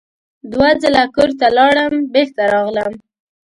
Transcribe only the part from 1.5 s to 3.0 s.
لاړم بېرته راغلم.